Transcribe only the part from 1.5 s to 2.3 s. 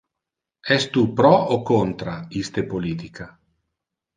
o contra